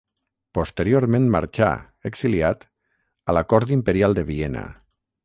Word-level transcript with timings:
Posteriorment 0.57 1.27
marxà, 1.35 1.67
exiliat, 2.11 2.65
a 3.27 3.37
la 3.39 3.45
cort 3.55 3.75
imperial 3.77 4.17
de 4.21 4.25
Viena. 4.31 4.65